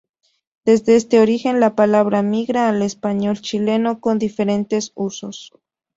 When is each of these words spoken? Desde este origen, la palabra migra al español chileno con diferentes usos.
Desde 0.65 0.95
este 0.95 1.19
origen, 1.19 1.59
la 1.59 1.75
palabra 1.75 2.23
migra 2.23 2.67
al 2.69 2.81
español 2.81 3.39
chileno 3.39 3.99
con 4.01 4.17
diferentes 4.17 4.93
usos. 4.95 5.51